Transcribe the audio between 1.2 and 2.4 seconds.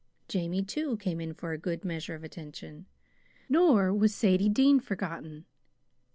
in for a good measure of